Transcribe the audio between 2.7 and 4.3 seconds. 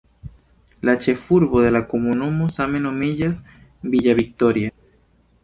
nomiĝas "Villa